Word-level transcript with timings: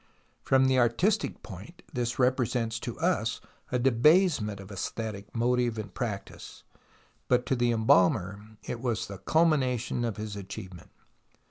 From 0.41 0.65
the 0.65 0.79
artistic 0.79 1.43
point 1.43 1.83
this 1.93 2.17
represents 2.17 2.79
to 2.79 2.97
us 2.97 3.39
a 3.71 3.77
debasement 3.77 4.59
of 4.59 4.71
aesthetic 4.71 5.35
motive 5.35 5.77
and 5.77 5.93
practice; 5.93 6.63
but 7.27 7.45
to 7.45 7.55
the 7.55 7.71
embalmer 7.71 8.57
it 8.63 8.81
was 8.81 9.05
the 9.05 9.19
culmination 9.19 10.03
of 10.03 10.17
his 10.17 10.35
achievement. 10.35 10.89